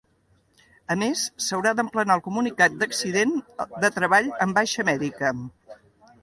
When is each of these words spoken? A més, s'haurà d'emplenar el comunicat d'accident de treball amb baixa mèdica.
A 0.93 0.95
més, 1.01 1.25
s'haurà 1.47 1.73
d'emplenar 1.79 2.15
el 2.19 2.23
comunicat 2.29 2.79
d'accident 2.79 3.35
de 3.85 3.93
treball 3.99 4.31
amb 4.47 4.59
baixa 4.61 4.87
mèdica. 4.91 5.33